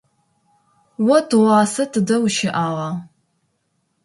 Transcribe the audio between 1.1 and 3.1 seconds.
О тыгъуасэ тыдэ ущыӏагъа?